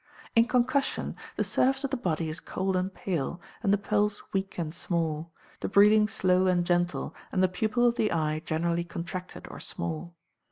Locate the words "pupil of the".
7.47-8.11